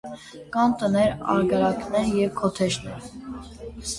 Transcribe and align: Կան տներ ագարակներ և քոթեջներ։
Կան 0.53 0.71
տներ 0.83 1.11
ագարակներ 1.33 2.09
և 2.21 2.33
քոթեջներ։ 2.39 3.07